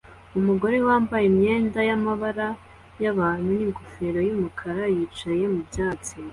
[0.39, 2.47] Umugore wambaye imyenda yamabara
[3.03, 6.15] yabantu ningofero yumukara yicaye mubyatsi